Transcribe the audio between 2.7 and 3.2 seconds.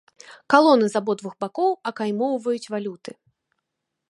валюты.